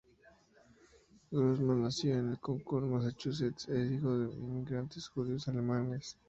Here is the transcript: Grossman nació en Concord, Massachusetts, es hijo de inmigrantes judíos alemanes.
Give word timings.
Grossman 1.29 1.83
nació 1.83 2.17
en 2.17 2.35
Concord, 2.37 2.85
Massachusetts, 2.85 3.69
es 3.69 3.91
hijo 3.91 4.17
de 4.17 4.33
inmigrantes 4.33 5.07
judíos 5.09 5.47
alemanes. 5.47 6.17